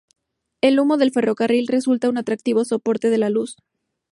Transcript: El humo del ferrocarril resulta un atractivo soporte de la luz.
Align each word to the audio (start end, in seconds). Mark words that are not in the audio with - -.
El 0.61 0.79
humo 0.79 0.97
del 0.97 1.11
ferrocarril 1.11 1.67
resulta 1.67 2.09
un 2.09 2.17
atractivo 2.17 2.65
soporte 2.65 3.11
de 3.11 3.19
la 3.19 3.29
luz. 3.29 3.57